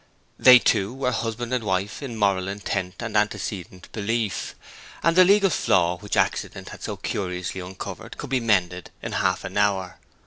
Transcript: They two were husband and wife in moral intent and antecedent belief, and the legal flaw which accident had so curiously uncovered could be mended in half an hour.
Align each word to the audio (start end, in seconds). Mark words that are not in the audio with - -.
They 0.39 0.57
two 0.57 0.95
were 0.95 1.11
husband 1.11 1.53
and 1.53 1.63
wife 1.63 2.01
in 2.01 2.17
moral 2.17 2.47
intent 2.47 2.95
and 3.01 3.15
antecedent 3.15 3.87
belief, 3.91 4.55
and 5.03 5.15
the 5.15 5.23
legal 5.23 5.51
flaw 5.51 5.99
which 5.99 6.17
accident 6.17 6.69
had 6.69 6.81
so 6.81 6.97
curiously 6.97 7.61
uncovered 7.61 8.17
could 8.17 8.31
be 8.31 8.39
mended 8.39 8.89
in 9.03 9.11
half 9.11 9.43
an 9.43 9.57
hour. 9.57 9.99